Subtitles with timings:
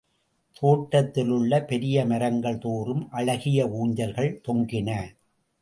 [0.61, 4.89] தோட்டத்திலுள்ள பெரிய மரங்கள் தோறும் அழகிய ஊஞ்சல்கள் தொங்கின.